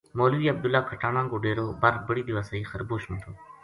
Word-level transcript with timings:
مولوی 0.17 0.47
عبداللہ 0.53 0.81
کھٹانہ 0.89 1.21
کو 1.31 1.35
ڈیرو 1.43 1.65
بر 1.81 1.93
بڑی 2.07 2.21
دیواسئی 2.27 2.63
خربوش 2.71 3.03
ما 3.09 3.17
تھو 3.21 3.31